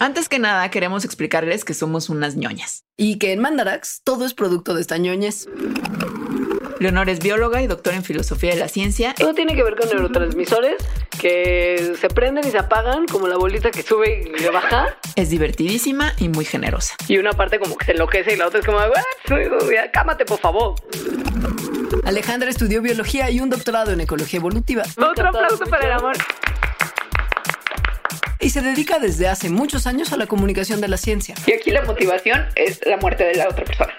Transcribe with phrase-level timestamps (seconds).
[0.00, 2.84] Antes que nada, queremos explicarles que somos unas ñoñas.
[2.96, 5.48] Y que en Mandarax todo es producto de esta ñoñez.
[6.80, 9.12] Leonor es bióloga y doctora en filosofía de la ciencia.
[9.14, 10.76] Todo tiene que ver con neurotransmisores
[11.18, 14.96] que se prenden y se apagan, como la bolita que sube y le baja.
[15.16, 16.94] Es divertidísima y muy generosa.
[17.08, 18.92] Y una parte como que se enloquece y la otra es como, "Ah,
[19.92, 20.76] cámate por favor.
[22.04, 24.84] Alejandra estudió biología y un doctorado en ecología evolutiva.
[24.96, 26.16] Otro aplauso para el amor.
[28.48, 31.34] Y se dedica desde hace muchos años a la comunicación de la ciencia.
[31.46, 33.92] Y aquí la motivación es la muerte de la otra persona.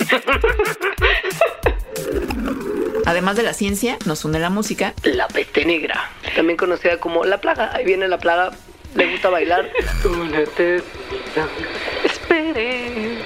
[3.05, 4.95] Además de la ciencia, nos une la música.
[5.03, 7.75] La peste negra, también conocida como la plaga.
[7.75, 8.49] Ahí viene la plaga.
[8.95, 9.69] Le gusta bailar.
[12.03, 13.19] Espere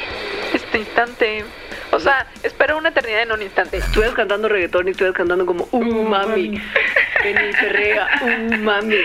[0.54, 1.46] este instante.
[1.94, 3.78] O sea, espera una eternidad en un instante.
[3.78, 6.62] Estuvieras cantando reggaetón y estuvieras cantando como uh mami.
[7.24, 8.98] Ven y perrea, uh mami.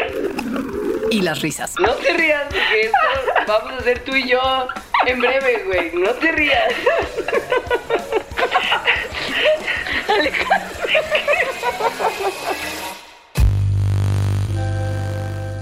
[1.11, 1.75] Y las risas.
[1.79, 2.99] No te rías, porque esto
[3.47, 4.41] vamos a hacer tú y yo
[5.07, 5.93] en breve, güey.
[5.95, 6.73] No te rías.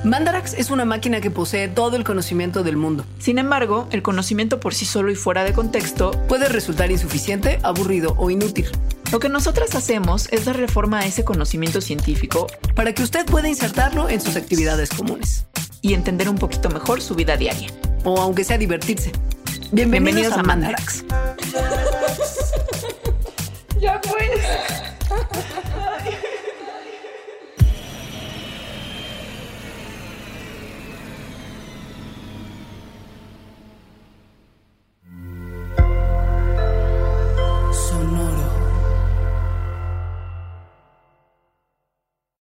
[0.05, 3.05] Mandarax es una máquina que posee todo el conocimiento del mundo.
[3.19, 8.15] Sin embargo, el conocimiento por sí solo y fuera de contexto, Puede resultar insuficiente, aburrido
[8.17, 8.71] o inútil.
[9.13, 13.49] Lo que nosotras hacemos es darle forma a ese conocimiento científico Para que usted pueda
[13.49, 15.47] insertarlo en sus actividades comunes.
[15.83, 17.71] y entender un poquito mejor su vida diaria.
[18.05, 19.13] O aunque sea divertirse.
[19.71, 21.05] Bienvenidos, a a Mandarax.
[23.79, 24.01] Ya,